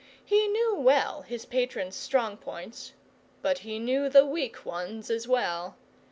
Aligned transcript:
He 0.25 0.47
knew 0.47 0.73
well 0.77 1.21
his 1.21 1.45
patron's 1.45 1.95
strong 1.95 2.35
points, 2.35 2.93
but 3.43 3.59
he 3.59 3.77
knew 3.77 4.09
the 4.09 4.25
weak 4.25 4.65
ones 4.65 5.11
as 5.11 5.27
well. 5.27 5.77